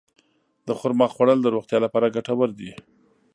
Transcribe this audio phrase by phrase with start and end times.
[0.67, 2.71] د خرما خوړل د روغتیا لپاره ګټور دي.